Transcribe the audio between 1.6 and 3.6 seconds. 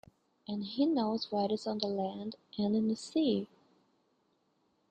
on the land and in the sea.